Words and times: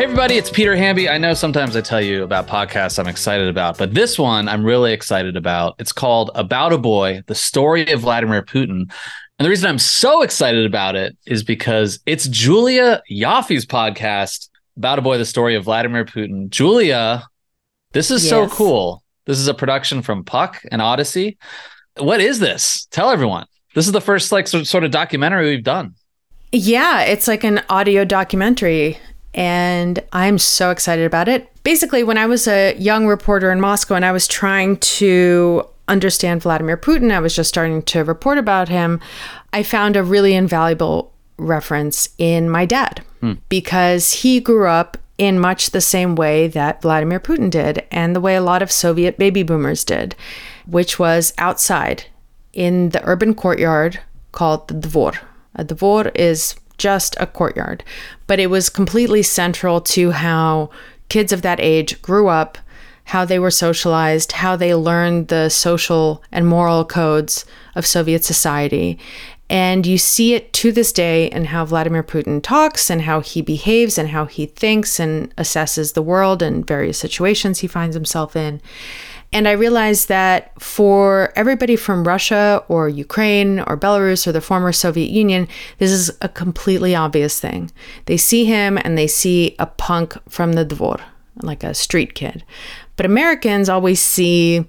Hey, 0.00 0.04
everybody, 0.04 0.38
it's 0.38 0.48
Peter 0.48 0.74
Hamby. 0.74 1.10
I 1.10 1.18
know 1.18 1.34
sometimes 1.34 1.76
I 1.76 1.82
tell 1.82 2.00
you 2.00 2.22
about 2.22 2.46
podcasts 2.46 2.98
I'm 2.98 3.06
excited 3.06 3.48
about, 3.48 3.76
but 3.76 3.92
this 3.92 4.18
one 4.18 4.48
I'm 4.48 4.64
really 4.64 4.94
excited 4.94 5.36
about. 5.36 5.74
It's 5.78 5.92
called 5.92 6.30
About 6.34 6.72
a 6.72 6.78
Boy 6.78 7.22
The 7.26 7.34
Story 7.34 7.92
of 7.92 8.00
Vladimir 8.00 8.40
Putin. 8.40 8.90
And 8.90 8.90
the 9.44 9.50
reason 9.50 9.68
I'm 9.68 9.78
so 9.78 10.22
excited 10.22 10.64
about 10.64 10.96
it 10.96 11.18
is 11.26 11.42
because 11.44 12.00
it's 12.06 12.28
Julia 12.28 13.02
Ioffe's 13.10 13.66
podcast, 13.66 14.48
About 14.78 14.98
a 14.98 15.02
Boy 15.02 15.18
The 15.18 15.26
Story 15.26 15.54
of 15.54 15.64
Vladimir 15.64 16.06
Putin. 16.06 16.48
Julia, 16.48 17.24
this 17.92 18.10
is 18.10 18.26
so 18.26 18.48
cool. 18.48 19.02
This 19.26 19.38
is 19.38 19.48
a 19.48 19.54
production 19.54 20.00
from 20.00 20.24
Puck 20.24 20.62
and 20.72 20.80
Audacy. 20.80 21.36
What 21.98 22.22
is 22.22 22.38
this? 22.38 22.86
Tell 22.90 23.10
everyone. 23.10 23.44
This 23.74 23.84
is 23.84 23.92
the 23.92 24.00
first 24.00 24.32
like 24.32 24.48
sort 24.48 24.82
of 24.82 24.92
documentary 24.92 25.50
we've 25.50 25.62
done. 25.62 25.94
Yeah, 26.52 27.02
it's 27.02 27.28
like 27.28 27.44
an 27.44 27.62
audio 27.68 28.06
documentary, 28.06 28.98
and 29.34 30.02
I'm 30.12 30.38
so 30.38 30.70
excited 30.70 31.04
about 31.04 31.28
it. 31.28 31.48
Basically, 31.62 32.02
when 32.02 32.18
I 32.18 32.26
was 32.26 32.48
a 32.48 32.76
young 32.76 33.06
reporter 33.06 33.52
in 33.52 33.60
Moscow 33.60 33.94
and 33.94 34.04
I 34.04 34.12
was 34.12 34.26
trying 34.26 34.78
to 34.78 35.64
understand 35.88 36.42
Vladimir 36.42 36.76
Putin, 36.76 37.12
I 37.12 37.20
was 37.20 37.34
just 37.34 37.48
starting 37.48 37.82
to 37.82 38.04
report 38.04 38.38
about 38.38 38.68
him, 38.68 39.00
I 39.52 39.62
found 39.62 39.96
a 39.96 40.02
really 40.02 40.34
invaluable 40.34 41.12
reference 41.36 42.08
in 42.18 42.50
my 42.50 42.66
dad 42.66 43.02
hmm. 43.20 43.34
because 43.48 44.12
he 44.12 44.40
grew 44.40 44.68
up 44.68 44.96
in 45.18 45.38
much 45.38 45.70
the 45.70 45.80
same 45.80 46.14
way 46.14 46.48
that 46.48 46.80
Vladimir 46.80 47.20
Putin 47.20 47.50
did 47.50 47.84
and 47.90 48.16
the 48.16 48.20
way 48.20 48.36
a 48.36 48.40
lot 48.40 48.62
of 48.62 48.72
Soviet 48.72 49.18
baby 49.18 49.42
boomers 49.42 49.84
did, 49.84 50.14
which 50.66 50.98
was 50.98 51.34
outside 51.36 52.04
in 52.52 52.88
the 52.90 53.04
urban 53.04 53.34
courtyard 53.34 54.00
called 54.32 54.68
the 54.68 54.74
Dvor. 54.74 55.18
A 55.56 55.64
Dvor 55.64 56.10
is 56.14 56.54
just 56.80 57.14
a 57.20 57.26
courtyard, 57.26 57.84
but 58.26 58.40
it 58.40 58.48
was 58.48 58.70
completely 58.70 59.22
central 59.22 59.82
to 59.82 60.12
how 60.12 60.70
kids 61.10 61.30
of 61.30 61.42
that 61.42 61.60
age 61.60 62.00
grew 62.00 62.28
up, 62.28 62.56
how 63.04 63.24
they 63.24 63.38
were 63.38 63.50
socialized, 63.50 64.32
how 64.32 64.56
they 64.56 64.74
learned 64.74 65.28
the 65.28 65.50
social 65.50 66.22
and 66.32 66.46
moral 66.46 66.84
codes 66.84 67.44
of 67.74 67.84
Soviet 67.84 68.24
society. 68.24 68.98
And 69.50 69.84
you 69.84 69.98
see 69.98 70.34
it 70.34 70.52
to 70.54 70.72
this 70.72 70.92
day 70.92 71.26
in 71.26 71.46
how 71.46 71.64
Vladimir 71.64 72.04
Putin 72.04 72.42
talks 72.42 72.88
and 72.88 73.02
how 73.02 73.20
he 73.20 73.42
behaves 73.42 73.98
and 73.98 74.08
how 74.08 74.24
he 74.24 74.46
thinks 74.46 74.98
and 74.98 75.34
assesses 75.36 75.92
the 75.92 76.02
world 76.02 76.40
and 76.40 76.66
various 76.66 76.98
situations 76.98 77.58
he 77.58 77.66
finds 77.66 77.94
himself 77.94 78.34
in. 78.36 78.62
And 79.32 79.46
I 79.46 79.52
realized 79.52 80.08
that 80.08 80.60
for 80.60 81.32
everybody 81.36 81.76
from 81.76 82.06
Russia 82.06 82.64
or 82.68 82.88
Ukraine 82.88 83.60
or 83.60 83.76
Belarus 83.76 84.26
or 84.26 84.32
the 84.32 84.40
former 84.40 84.72
Soviet 84.72 85.10
Union, 85.10 85.46
this 85.78 85.92
is 85.92 86.10
a 86.20 86.28
completely 86.28 86.94
obvious 86.94 87.38
thing. 87.38 87.70
They 88.06 88.16
see 88.16 88.44
him 88.44 88.76
and 88.78 88.98
they 88.98 89.06
see 89.06 89.54
a 89.58 89.66
punk 89.66 90.16
from 90.28 90.54
the 90.54 90.66
Dvor, 90.66 91.00
like 91.42 91.62
a 91.62 91.74
street 91.74 92.14
kid. 92.14 92.44
But 92.96 93.06
Americans 93.06 93.68
always 93.68 94.00
see 94.00 94.64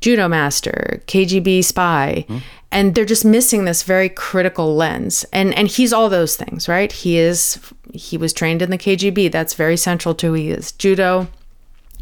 judo 0.00 0.28
master, 0.28 1.02
KGB 1.06 1.64
spy, 1.64 2.26
and 2.70 2.94
they're 2.94 3.04
just 3.04 3.24
missing 3.24 3.64
this 3.64 3.82
very 3.82 4.08
critical 4.08 4.76
lens. 4.76 5.24
And 5.32 5.52
and 5.54 5.66
he's 5.66 5.92
all 5.92 6.08
those 6.08 6.36
things, 6.36 6.68
right? 6.68 6.92
He 6.92 7.18
is 7.18 7.58
he 7.92 8.16
was 8.16 8.32
trained 8.32 8.62
in 8.62 8.70
the 8.70 8.78
KGB. 8.78 9.32
That's 9.32 9.54
very 9.54 9.76
central 9.76 10.14
to 10.16 10.28
who 10.28 10.32
he 10.34 10.50
is. 10.50 10.72
Judo, 10.72 11.28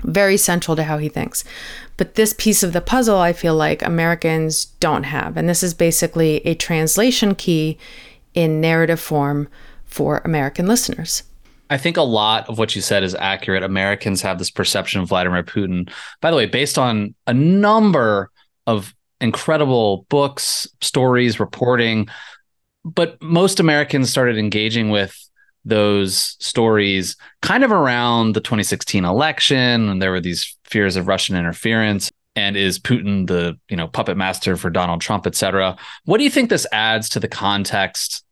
very 0.05 0.37
central 0.37 0.77
to 0.77 0.85
how 0.85 0.99
he 0.99 1.09
thinks. 1.09 1.45
But 1.97 2.15
this 2.15 2.35
piece 2.37 2.63
of 2.63 2.73
the 2.73 2.81
puzzle, 2.81 3.19
I 3.19 3.33
feel 3.33 3.55
like 3.55 3.83
Americans 3.83 4.67
don't 4.81 5.05
have. 5.05 5.37
And 5.37 5.49
this 5.49 5.63
is 5.63 5.75
basically 5.75 6.45
a 6.47 6.55
translation 6.55 7.35
key 7.35 7.79
in 8.35 8.61
narrative 8.61 9.01
form 9.01 9.49
for 9.85 10.21
American 10.25 10.67
listeners. 10.67 11.23
I 11.71 11.79
think 11.79 11.97
a 11.97 12.03
lot 12.03 12.49
of 12.49 12.59
what 12.59 12.77
you 12.77 12.83
said 12.83 13.03
is 13.03 13.15
accurate. 13.15 13.63
Americans 13.63 14.21
have 14.23 14.39
this 14.39 14.51
perception 14.51 15.01
of 15.01 15.09
Vladimir 15.09 15.43
Putin, 15.43 15.91
by 16.21 16.31
the 16.31 16.37
way, 16.37 16.47
based 16.47 16.79
on 16.79 17.15
a 17.27 17.35
number 17.35 18.31
of 18.67 18.95
incredible 19.21 20.05
books, 20.09 20.69
stories, 20.81 21.41
reporting. 21.41 22.09
But 22.85 23.21
most 23.23 23.61
Americans 23.61 24.11
started 24.11 24.37
engaging 24.37 24.91
with 24.91 25.19
those 25.65 26.37
stories 26.41 27.17
kind 27.43 27.65
of 27.65 27.73
around 27.73 28.35
the 28.35 28.41
2016 28.41 29.05
election 29.05 29.89
and 29.89 30.03
there 30.03 30.11
were 30.11 30.21
these 30.21 30.57
fears 30.65 30.97
of 30.97 31.09
Russian 31.09 31.37
interference 31.37 32.11
and 32.37 32.57
is 32.57 32.79
Putin 32.79 33.27
the, 33.27 33.59
you 33.69 33.77
know, 33.77 33.87
puppet 33.87 34.17
master 34.17 34.57
for 34.57 34.69
Donald 34.69 35.01
Trump, 35.01 35.27
et 35.27 35.35
cetera. 35.35 35.77
What 36.05 36.19
do 36.19 36.25
you 36.25 36.31
think 36.31 36.51
this 36.51 36.67
adds 36.73 37.09
to 37.11 37.21
the 37.21 37.29
context 37.29 38.25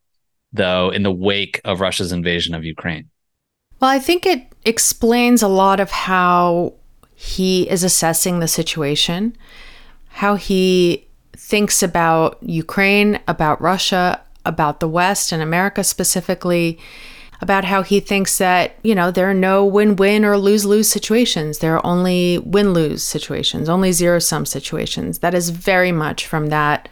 though 0.53 0.91
in 0.91 1.03
the 1.03 1.13
wake 1.13 1.61
of 1.65 1.81
Russia's 1.81 2.13
invasion 2.13 2.55
of 2.55 2.65
Ukraine? 2.65 3.09
Well, 3.81 3.91
I 3.91 3.99
think 3.99 4.27
it 4.27 4.47
explains 4.65 5.43
a 5.43 5.49
lot 5.49 5.81
of 5.81 5.91
how 5.91 6.75
he 7.15 7.69
is 7.69 7.83
assessing 7.83 8.41
the 8.41 8.49
situation, 8.49 9.37
how 10.09 10.35
he 10.37 11.09
thinks 11.33 11.83
about 11.83 12.39
Ukraine, 12.43 13.21
about 13.27 13.61
Russia, 13.61 14.21
about 14.45 14.81
the 14.81 14.89
West 14.89 15.33
and 15.33 15.43
America 15.43 15.85
specifically, 15.85 16.79
about 17.43 17.65
how 17.65 17.83
he 17.83 17.99
thinks 17.99 18.39
that, 18.39 18.77
you 18.85 18.95
know, 18.95 19.11
there 19.11 19.29
are 19.29 19.35
no 19.35 19.67
win 19.67 19.97
win 19.97 20.25
or 20.25 20.39
lose 20.39 20.65
lose 20.65 20.89
situations. 20.89 21.59
There 21.59 21.77
are 21.77 21.85
only 21.85 22.39
win 22.39 22.73
lose 22.73 23.03
situations, 23.03 23.69
only 23.69 23.91
zero 23.91 24.21
sum 24.21 24.47
situations. 24.47 25.19
That 25.19 25.35
is 25.35 25.51
very 25.51 25.91
much 25.91 26.25
from 26.25 26.47
that 26.47 26.89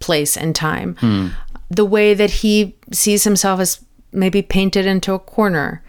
place 0.00 0.36
and 0.36 0.56
time. 0.56 0.96
Hmm. 0.96 1.28
The 1.70 1.84
way 1.84 2.14
that 2.14 2.30
he 2.30 2.76
sees 2.90 3.22
himself 3.22 3.60
as 3.60 3.84
maybe 4.10 4.42
painted 4.42 4.86
into 4.86 5.14
a 5.14 5.20
corner. 5.20 5.82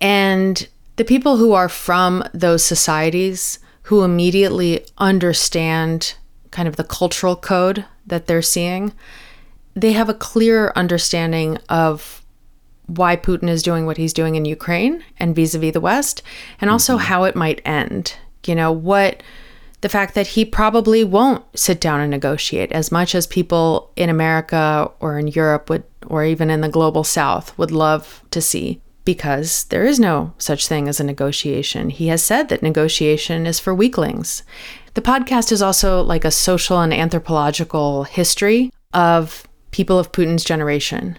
And 0.00 0.68
the 0.96 1.04
people 1.04 1.36
who 1.36 1.52
are 1.52 1.68
from 1.68 2.24
those 2.34 2.64
societies 2.64 3.60
who 3.82 4.02
immediately 4.02 4.84
understand 4.98 6.14
kind 6.50 6.66
of 6.66 6.74
the 6.74 6.84
cultural 6.84 7.36
code 7.36 7.84
that 8.04 8.26
they're 8.26 8.42
seeing, 8.42 8.92
they 9.74 9.92
have 9.92 10.08
a 10.08 10.14
clear 10.14 10.72
understanding 10.74 11.56
of 11.68 12.22
why 12.88 13.16
Putin 13.16 13.48
is 13.48 13.62
doing 13.62 13.86
what 13.86 13.96
he's 13.96 14.12
doing 14.12 14.34
in 14.34 14.44
Ukraine 14.44 15.04
and 15.18 15.36
vis 15.36 15.54
a 15.54 15.58
vis 15.58 15.72
the 15.72 15.80
West, 15.80 16.22
and 16.60 16.70
also 16.70 16.96
mm-hmm. 16.96 17.06
how 17.06 17.24
it 17.24 17.36
might 17.36 17.62
end. 17.64 18.16
You 18.44 18.54
know, 18.54 18.72
what 18.72 19.22
the 19.80 19.88
fact 19.88 20.14
that 20.14 20.28
he 20.28 20.44
probably 20.44 21.04
won't 21.04 21.44
sit 21.56 21.80
down 21.80 22.00
and 22.00 22.10
negotiate 22.10 22.72
as 22.72 22.90
much 22.90 23.14
as 23.14 23.26
people 23.26 23.92
in 23.94 24.10
America 24.10 24.90
or 25.00 25.18
in 25.18 25.28
Europe 25.28 25.70
would, 25.70 25.84
or 26.06 26.24
even 26.24 26.50
in 26.50 26.62
the 26.62 26.68
global 26.68 27.04
South, 27.04 27.56
would 27.58 27.70
love 27.70 28.24
to 28.30 28.40
see 28.40 28.80
because 29.04 29.64
there 29.64 29.84
is 29.84 30.00
no 30.00 30.34
such 30.38 30.66
thing 30.66 30.88
as 30.88 31.00
a 31.00 31.04
negotiation. 31.04 31.90
He 31.90 32.08
has 32.08 32.22
said 32.22 32.48
that 32.48 32.62
negotiation 32.62 33.46
is 33.46 33.60
for 33.60 33.74
weaklings. 33.74 34.42
The 34.94 35.00
podcast 35.00 35.52
is 35.52 35.62
also 35.62 36.02
like 36.02 36.24
a 36.24 36.30
social 36.30 36.80
and 36.80 36.92
anthropological 36.92 38.04
history 38.04 38.72
of 38.92 39.46
people 39.70 39.98
of 39.98 40.12
Putin's 40.12 40.44
generation. 40.44 41.18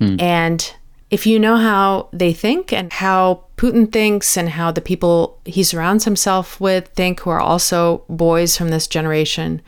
Hmm. 0.00 0.16
And 0.20 0.72
if 1.10 1.26
you 1.26 1.38
know 1.38 1.56
how 1.56 2.08
they 2.12 2.32
think 2.32 2.72
and 2.72 2.92
how 2.92 3.44
Putin 3.56 3.90
thinks 3.90 4.36
and 4.36 4.50
how 4.50 4.70
the 4.70 4.80
people 4.80 5.40
he 5.44 5.62
surrounds 5.62 6.04
himself 6.04 6.60
with 6.60 6.88
think, 6.88 7.20
who 7.20 7.30
are 7.30 7.40
also 7.40 8.04
boys 8.08 8.56
from 8.56 8.68
this 8.68 8.86
generation, 8.86 9.62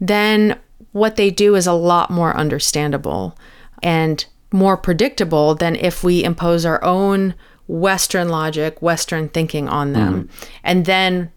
then 0.00 0.58
what 0.92 1.16
they 1.16 1.30
do 1.30 1.54
is 1.54 1.66
a 1.66 1.72
lot 1.72 2.10
more 2.10 2.36
understandable 2.36 3.36
and 3.82 4.26
more 4.52 4.76
predictable 4.76 5.54
than 5.54 5.76
if 5.76 6.04
we 6.04 6.24
impose 6.24 6.64
our 6.64 6.82
own 6.84 7.34
Western 7.66 8.28
logic, 8.28 8.80
Western 8.80 9.28
thinking 9.28 9.68
on 9.68 9.92
them. 9.92 10.24
Mm-hmm. 10.24 10.44
And 10.64 10.84
then 10.86 11.32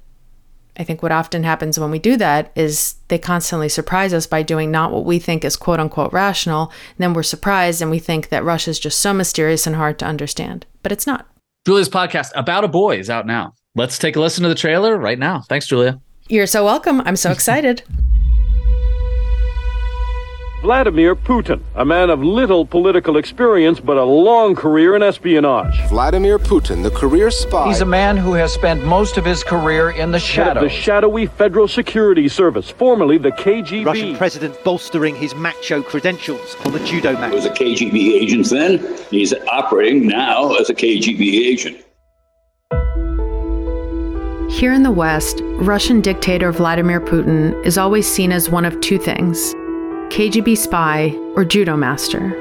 I 0.77 0.83
think 0.83 1.03
what 1.03 1.11
often 1.11 1.43
happens 1.43 1.79
when 1.79 1.91
we 1.91 1.99
do 1.99 2.17
that 2.17 2.51
is 2.55 2.95
they 3.09 3.17
constantly 3.17 3.69
surprise 3.69 4.13
us 4.13 4.25
by 4.25 4.41
doing 4.41 4.71
not 4.71 4.91
what 4.91 5.05
we 5.05 5.19
think 5.19 5.43
is 5.43 5.55
quote 5.55 5.79
unquote 5.79 6.13
rational. 6.13 6.71
And 6.89 6.97
then 6.99 7.13
we're 7.13 7.23
surprised 7.23 7.81
and 7.81 7.91
we 7.91 7.99
think 7.99 8.29
that 8.29 8.43
Russia's 8.43 8.79
just 8.79 8.99
so 8.99 9.13
mysterious 9.13 9.67
and 9.67 9.75
hard 9.75 9.99
to 9.99 10.05
understand. 10.05 10.65
But 10.83 10.91
it's 10.91 11.07
not. 11.07 11.27
Julia's 11.65 11.89
podcast 11.89 12.31
about 12.35 12.63
a 12.63 12.67
boy 12.67 12.97
is 12.97 13.09
out 13.09 13.27
now. 13.27 13.53
Let's 13.75 13.99
take 13.99 14.15
a 14.15 14.19
listen 14.19 14.43
to 14.43 14.49
the 14.49 14.55
trailer 14.55 14.97
right 14.97 15.19
now. 15.19 15.41
Thanks, 15.41 15.67
Julia. 15.67 15.99
You're 16.27 16.47
so 16.47 16.65
welcome. 16.65 17.01
I'm 17.01 17.15
so 17.15 17.31
excited. 17.37 17.83
Vladimir 20.61 21.15
Putin, 21.15 21.59
a 21.73 21.83
man 21.83 22.11
of 22.11 22.23
little 22.23 22.67
political 22.67 23.17
experience 23.17 23.79
but 23.79 23.97
a 23.97 24.03
long 24.03 24.53
career 24.53 24.95
in 24.95 25.01
espionage. 25.01 25.75
Vladimir 25.89 26.37
Putin, 26.37 26.83
the 26.83 26.91
career 26.91 27.31
spy. 27.31 27.67
He's 27.67 27.81
a 27.81 27.85
man 27.85 28.15
who 28.15 28.33
has 28.33 28.53
spent 28.53 28.85
most 28.85 29.17
of 29.17 29.25
his 29.25 29.43
career 29.43 29.89
in 29.89 30.11
the 30.11 30.19
Head 30.19 30.57
of 30.57 30.63
the 30.63 30.69
shadowy 30.69 31.25
Federal 31.25 31.67
Security 31.67 32.27
Service, 32.27 32.69
formerly 32.69 33.17
the 33.17 33.31
KGB. 33.31 33.85
Russian 33.87 34.15
president 34.15 34.63
bolstering 34.63 35.15
his 35.15 35.33
macho 35.33 35.81
credentials 35.81 36.55
on 36.63 36.73
the 36.73 36.79
judo 36.81 37.13
mat. 37.13 37.33
was 37.33 37.45
a 37.45 37.49
KGB 37.49 38.21
agent 38.21 38.47
then. 38.51 38.97
He's 39.09 39.33
operating 39.51 40.05
now 40.05 40.53
as 40.57 40.69
a 40.69 40.75
KGB 40.75 41.43
agent. 41.43 41.77
Here 44.51 44.73
in 44.73 44.83
the 44.83 44.91
West, 44.91 45.39
Russian 45.43 46.01
dictator 46.01 46.51
Vladimir 46.51 47.01
Putin 47.01 47.65
is 47.65 47.79
always 47.79 48.05
seen 48.05 48.31
as 48.31 48.47
one 48.47 48.63
of 48.63 48.79
two 48.79 48.99
things 48.99 49.55
KGB 50.11 50.57
spy 50.57 51.17
or 51.37 51.45
judo 51.45 51.77
master. 51.77 52.35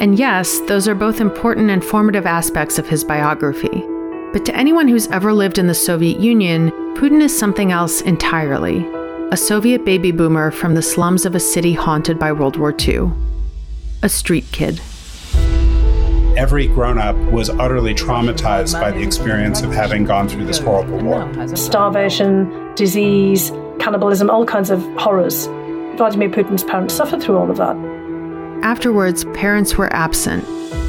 And 0.00 0.18
yes, 0.18 0.60
those 0.60 0.88
are 0.88 0.94
both 0.94 1.20
important 1.20 1.68
and 1.68 1.84
formative 1.84 2.24
aspects 2.24 2.78
of 2.78 2.88
his 2.88 3.04
biography. 3.04 3.84
But 4.32 4.46
to 4.46 4.56
anyone 4.56 4.88
who's 4.88 5.08
ever 5.08 5.34
lived 5.34 5.58
in 5.58 5.66
the 5.66 5.74
Soviet 5.74 6.20
Union, 6.20 6.70
Putin 6.96 7.20
is 7.20 7.38
something 7.38 7.70
else 7.70 8.00
entirely 8.00 8.78
a 9.30 9.36
Soviet 9.36 9.84
baby 9.84 10.10
boomer 10.10 10.50
from 10.50 10.74
the 10.74 10.80
slums 10.80 11.26
of 11.26 11.34
a 11.34 11.40
city 11.40 11.74
haunted 11.74 12.18
by 12.18 12.32
World 12.32 12.56
War 12.56 12.74
II. 12.78 13.10
A 14.02 14.08
street 14.08 14.46
kid. 14.50 14.80
Every 16.36 16.66
grown 16.66 16.98
up 16.98 17.16
was 17.30 17.50
utterly 17.50 17.94
traumatized 17.94 18.80
by 18.80 18.90
the 18.90 19.02
experience 19.02 19.60
of 19.60 19.70
having 19.70 20.04
gone 20.04 20.28
through 20.28 20.46
this 20.46 20.58
horrible 20.58 20.98
war. 20.98 21.56
Starvation, 21.56 22.74
disease, 22.74 23.50
cannibalism, 23.78 24.30
all 24.30 24.46
kinds 24.46 24.70
of 24.70 24.82
horrors. 24.96 25.46
Vladimir 25.96 26.30
Putin's 26.30 26.64
parents 26.64 26.94
suffered 26.94 27.22
through 27.22 27.36
all 27.36 27.50
of 27.50 27.56
that. 27.58 27.76
Afterwards, 28.62 29.24
parents 29.34 29.76
were 29.76 29.92
absent, 29.92 30.44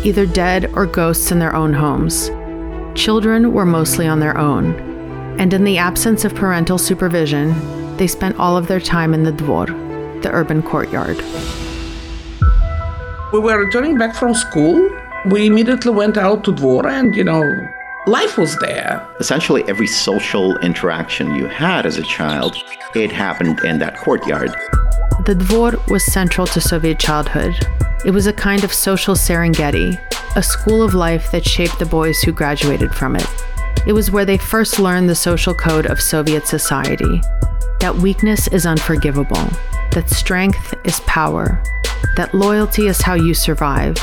either 0.05 0.25
dead 0.25 0.71
or 0.73 0.85
ghosts 0.85 1.31
in 1.31 1.39
their 1.39 1.55
own 1.55 1.73
homes. 1.73 2.29
Children 2.95 3.51
were 3.53 3.65
mostly 3.65 4.07
on 4.07 4.19
their 4.19 4.37
own, 4.37 4.75
and 5.39 5.53
in 5.53 5.63
the 5.63 5.77
absence 5.77 6.23
of 6.25 6.35
parental 6.35 6.77
supervision, 6.77 7.53
they 7.97 8.07
spent 8.07 8.37
all 8.37 8.55
of 8.55 8.67
their 8.67 8.79
time 8.79 9.13
in 9.13 9.23
the 9.23 9.31
dvor, 9.31 9.67
the 10.21 10.31
urban 10.31 10.61
courtyard. 10.61 11.17
We 13.33 13.39
were 13.39 13.65
returning 13.65 13.97
back 13.97 14.15
from 14.15 14.35
school. 14.35 14.89
We 15.25 15.47
immediately 15.47 15.91
went 15.91 16.17
out 16.17 16.43
to 16.43 16.51
dvor, 16.51 16.85
and 16.85 17.15
you 17.15 17.23
know, 17.23 17.41
life 18.05 18.37
was 18.37 18.57
there. 18.57 19.07
Essentially, 19.19 19.63
every 19.67 19.87
social 19.87 20.57
interaction 20.59 21.35
you 21.35 21.47
had 21.47 21.85
as 21.85 21.97
a 21.97 22.03
child, 22.03 22.55
it 22.95 23.11
happened 23.11 23.59
in 23.61 23.79
that 23.79 23.97
courtyard. 23.97 24.51
The 25.25 25.35
dvor 25.35 25.89
was 25.89 26.03
central 26.03 26.45
to 26.47 26.59
Soviet 26.59 26.99
childhood. 26.99 27.55
It 28.05 28.11
was 28.11 28.27
a 28.27 28.33
kind 28.33 28.63
of 28.63 28.73
social 28.73 29.15
Serengeti, 29.15 29.97
a 30.35 30.43
school 30.43 30.83
of 30.83 30.93
life 30.93 31.31
that 31.31 31.45
shaped 31.45 31.79
the 31.79 31.85
boys 31.85 32.21
who 32.21 32.33
graduated 32.33 32.93
from 32.93 33.15
it. 33.15 33.27
It 33.87 33.93
was 33.93 34.11
where 34.11 34.25
they 34.25 34.37
first 34.37 34.79
learned 34.79 35.09
the 35.09 35.15
social 35.15 35.53
code 35.53 35.85
of 35.85 36.01
Soviet 36.01 36.47
society 36.47 37.21
that 37.79 37.95
weakness 37.95 38.47
is 38.47 38.65
unforgivable, 38.65 39.49
that 39.91 40.09
strength 40.09 40.73
is 40.85 41.01
power, 41.01 41.61
that 42.15 42.33
loyalty 42.33 42.87
is 42.87 43.01
how 43.01 43.13
you 43.13 43.33
survive, 43.33 43.97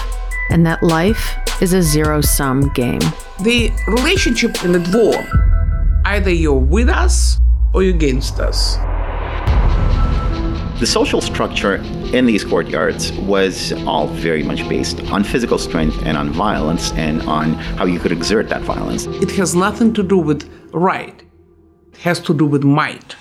and 0.50 0.66
that 0.66 0.82
life 0.82 1.38
is 1.60 1.72
a 1.72 1.82
zero 1.82 2.20
sum 2.20 2.68
game. 2.74 3.00
The 3.40 3.70
relationship 3.86 4.64
in 4.64 4.72
the 4.72 4.78
dvor 4.78 5.50
either 6.04 6.30
you're 6.30 6.54
with 6.54 6.88
us 6.88 7.38
or 7.72 7.82
you're 7.82 7.94
against 7.94 8.40
us. 8.40 8.76
The 10.80 10.86
social 10.86 11.20
structure 11.20 11.74
in 12.14 12.24
these 12.24 12.42
courtyards 12.42 13.12
was 13.12 13.72
all 13.84 14.06
very 14.06 14.42
much 14.42 14.66
based 14.68 15.00
on 15.12 15.22
physical 15.22 15.58
strength 15.58 16.02
and 16.04 16.16
on 16.16 16.30
violence 16.30 16.92
and 16.92 17.20
on 17.22 17.52
how 17.52 17.84
you 17.84 17.98
could 17.98 18.12
exert 18.12 18.48
that 18.48 18.62
violence. 18.62 19.04
It 19.06 19.30
has 19.32 19.54
nothing 19.54 19.92
to 19.92 20.02
do 20.02 20.16
with 20.16 20.50
right, 20.72 21.22
it 21.92 21.98
has 21.98 22.18
to 22.20 22.34
do 22.34 22.46
with 22.46 22.64
might. 22.64 23.14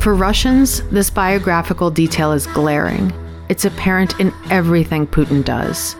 For 0.00 0.14
Russians, 0.14 0.80
this 0.88 1.10
biographical 1.10 1.90
detail 1.90 2.32
is 2.32 2.46
glaring. 2.46 3.12
It's 3.50 3.66
apparent 3.66 4.18
in 4.18 4.32
everything 4.48 5.06
Putin 5.06 5.44
does. 5.44 5.96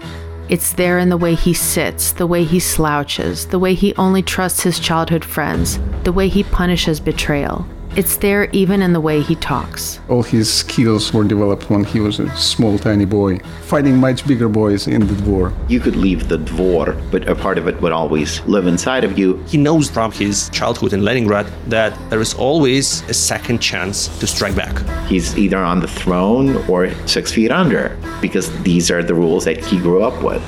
It's 0.51 0.73
there 0.73 0.99
in 0.99 1.11
the 1.11 1.17
way 1.17 1.37
he 1.37 1.55
sits, 1.55 2.11
the 2.11 2.27
way 2.27 2.43
he 2.43 2.59
slouches, 2.59 3.47
the 3.47 3.59
way 3.61 3.75
he 3.75 3.95
only 3.95 4.21
trusts 4.21 4.65
his 4.65 4.81
childhood 4.81 5.25
friends, 5.25 5.79
the 6.03 6.11
way 6.11 6.27
he 6.27 6.43
punishes 6.43 6.99
betrayal. 6.99 7.65
It's 7.97 8.19
there 8.19 8.49
even 8.53 8.83
in 8.83 8.93
the 8.93 9.01
way 9.01 9.21
he 9.21 9.35
talks. 9.35 9.99
All 10.09 10.23
his 10.23 10.49
skills 10.49 11.13
were 11.13 11.25
developed 11.25 11.71
when 11.71 11.83
he 11.83 11.99
was 11.99 12.21
a 12.21 12.31
small, 12.37 12.79
tiny 12.79 13.05
boy, 13.05 13.41
fighting 13.63 13.97
much 13.97 14.25
bigger 14.29 14.49
boys 14.49 14.87
in 14.87 15.09
the 15.09 15.15
dvor. 15.15 15.53
You 15.69 15.81
could 15.81 15.97
leave 15.97 16.29
the 16.29 16.39
dvor, 16.39 16.95
but 17.11 17.29
a 17.29 17.35
part 17.35 17.59
of 17.59 17.67
it 17.67 17.83
would 17.83 17.91
always 17.91 18.41
live 18.43 18.69
inside 18.69 19.03
of 19.03 19.19
you. 19.19 19.43
He 19.49 19.59
knows 19.59 19.91
from 19.91 20.13
his 20.13 20.49
childhood 20.51 20.93
in 20.93 21.03
Leningrad 21.03 21.47
that 21.67 21.99
there 22.11 22.21
is 22.21 22.33
always 22.35 23.03
a 23.09 23.15
second 23.15 23.59
chance 23.59 24.07
to 24.21 24.27
strike 24.29 24.55
back. 24.55 25.09
He's 25.09 25.37
either 25.37 25.59
on 25.59 25.81
the 25.81 25.89
throne 25.89 26.59
or 26.69 26.95
six 27.09 27.33
feet 27.33 27.51
under, 27.51 27.99
because 28.21 28.53
these 28.63 28.93
are 28.93 29.03
the 29.03 29.15
rules 29.15 29.47
that 29.47 29.65
he 29.65 29.79
grew 29.79 30.05
up 30.05 30.23
with. 30.23 30.41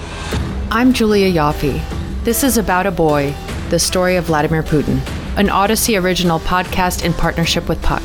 I'm 0.71 0.93
Julia 0.93 1.29
Ioffe. 1.33 1.83
This 2.23 2.45
is 2.45 2.57
About 2.57 2.87
a 2.87 2.93
Boy, 2.93 3.35
the 3.71 3.81
story 3.81 4.15
of 4.15 4.27
Vladimir 4.27 4.63
Putin 4.63 5.01
an 5.37 5.49
Audacy 5.49 6.01
original 6.01 6.39
podcast 6.41 7.05
in 7.05 7.15
partnership 7.15 7.67
with 7.67 7.81
Puck. 7.83 8.03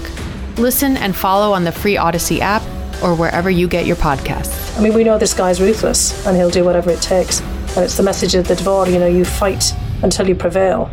Listen 0.58 0.96
and 0.96 1.14
follow 1.14 1.52
on 1.52 1.66
the 1.66 1.72
free 1.72 1.96
Audacy 1.96 2.40
app 2.40 2.62
or 3.04 3.16
wherever 3.16 3.50
you 3.50 3.68
get 3.68 3.86
your 3.86 3.98
podcasts. 3.98 4.78
I 4.78 4.82
mean, 4.82 4.94
we 4.94 5.04
know 5.04 5.18
this 5.18 5.34
guy's 5.34 5.60
ruthless 5.60 6.26
and 6.26 6.38
he'll 6.38 6.50
do 6.50 6.64
whatever 6.64 6.90
it 6.90 7.02
takes. 7.02 7.42
And 7.76 7.80
it's 7.84 7.98
the 7.98 8.04
message 8.04 8.34
of 8.34 8.48
the 8.48 8.54
Dvor, 8.54 8.92
you 8.92 8.98
know, 8.98 9.08
you 9.08 9.26
fight 9.26 9.74
until 10.04 10.28
you 10.28 10.36
prevail. 10.36 10.90